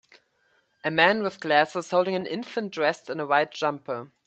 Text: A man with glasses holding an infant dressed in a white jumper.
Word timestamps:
A 0.83 0.89
man 0.89 1.21
with 1.21 1.39
glasses 1.39 1.91
holding 1.91 2.15
an 2.15 2.25
infant 2.25 2.71
dressed 2.73 3.07
in 3.07 3.19
a 3.19 3.27
white 3.27 3.51
jumper. 3.51 4.11